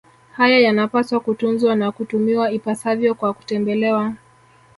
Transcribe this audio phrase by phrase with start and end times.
[0.37, 4.13] Haya yanapaswa kutunzwa na kutumiwa ipasavyo kwa kutembelewa